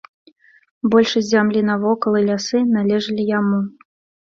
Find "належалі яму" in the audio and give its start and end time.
2.75-3.63